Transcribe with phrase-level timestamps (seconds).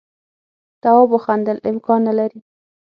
[0.83, 2.39] تواب وخندل امکان نه لري.